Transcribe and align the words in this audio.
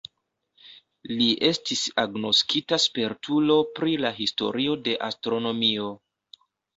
Li 1.17 1.25
estis 1.49 1.83
agnoskita 2.03 2.79
spertulo 2.85 3.57
pri 3.81 3.93
la 4.07 4.13
historio 4.21 4.79
de 4.89 4.97
astronomio. 5.09 5.91